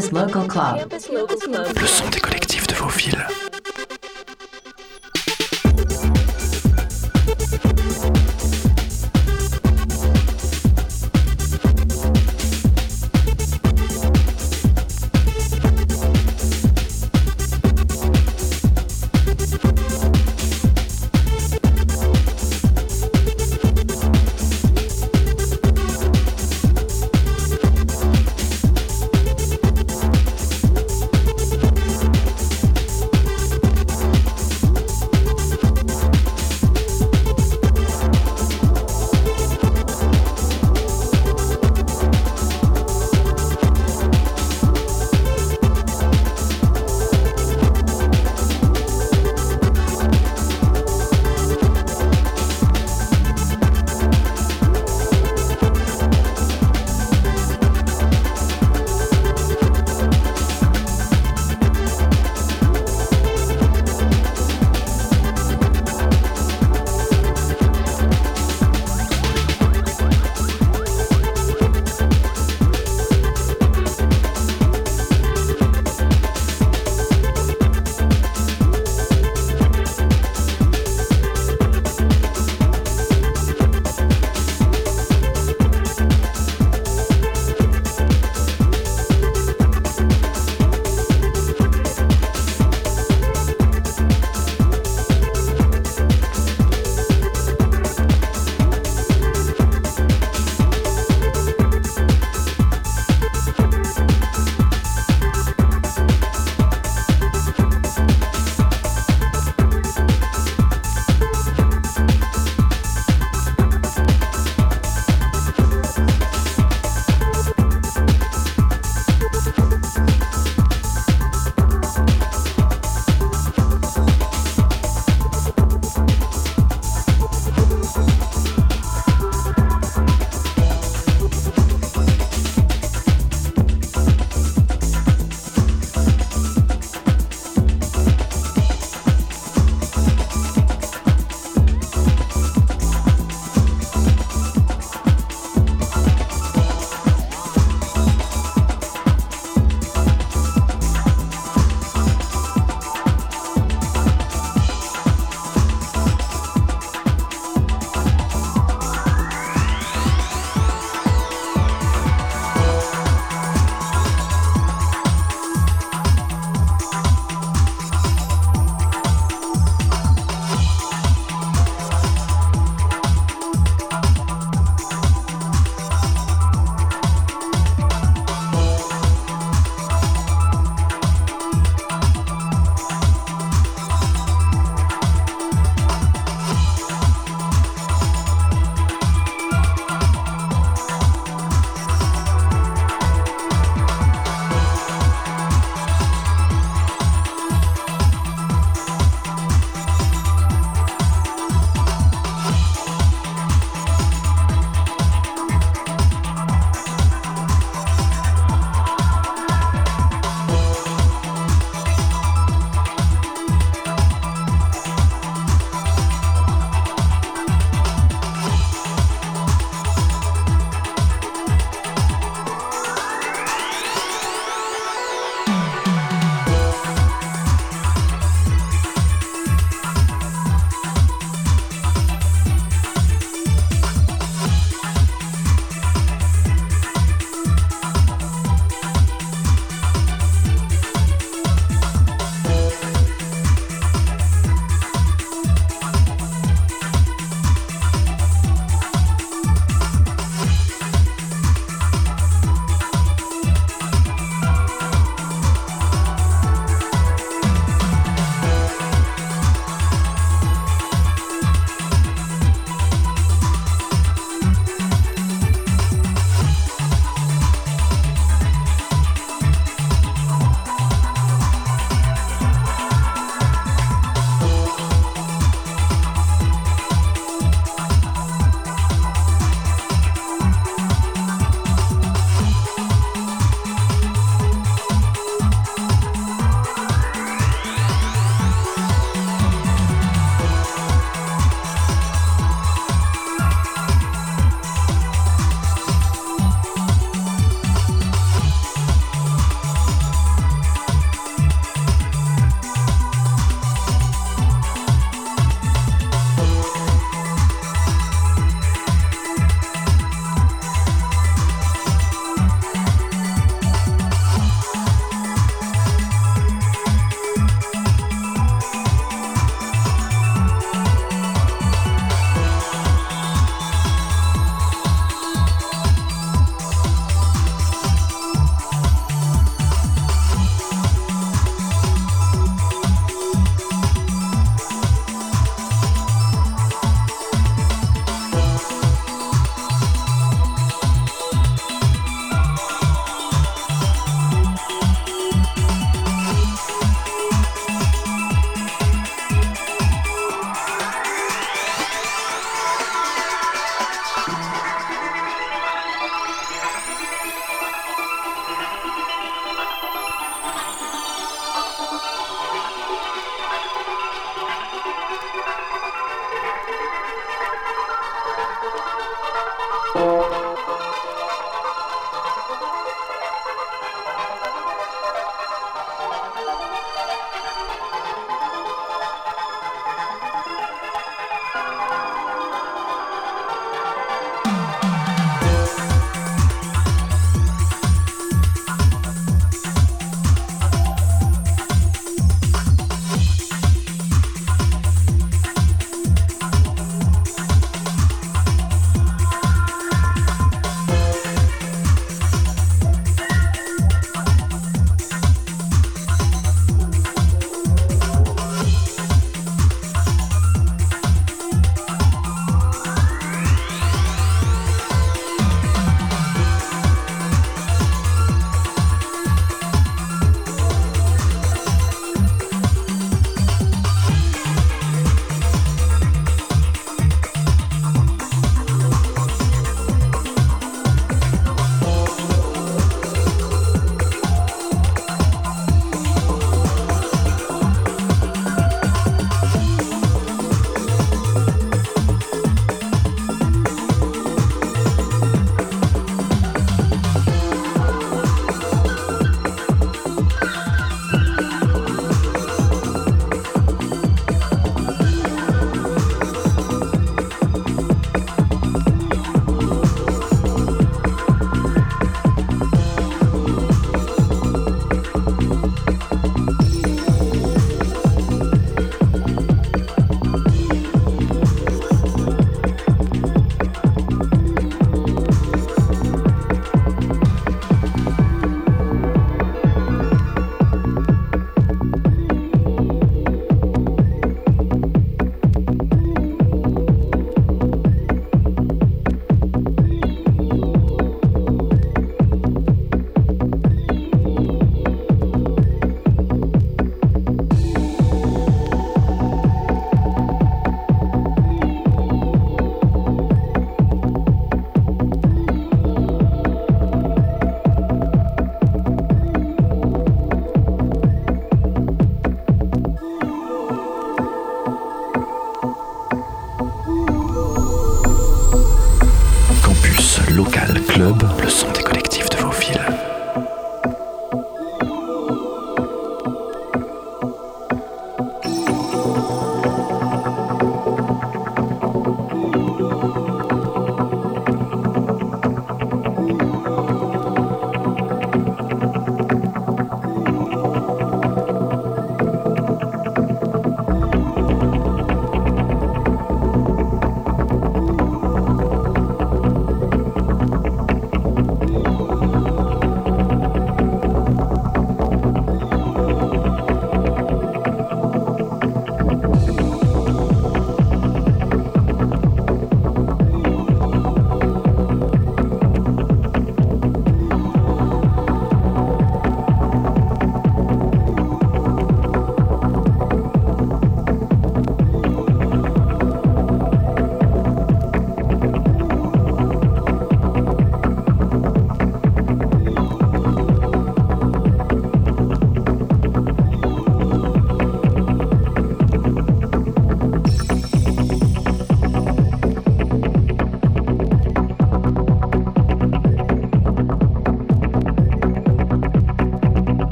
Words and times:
Campus 0.00 0.12
Local 0.12 0.48
Club. 0.48 0.88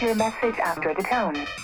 Your 0.00 0.14
message 0.14 0.60
after 0.60 0.94
the 0.94 1.02
tone. 1.02 1.63